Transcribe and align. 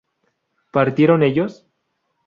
¿partieron 0.71 1.21
ellos? 1.21 1.63